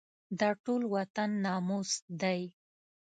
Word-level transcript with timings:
دا 0.39 0.49
ټول 0.63 0.81
وطن 0.95 1.29
ناموس 1.45 1.91
دی. 2.21 2.41